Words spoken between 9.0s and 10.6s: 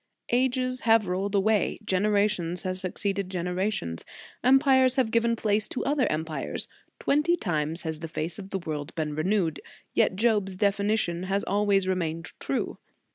renewed, yet Job s